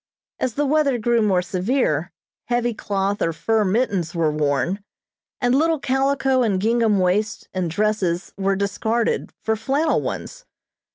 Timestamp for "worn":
4.31-4.83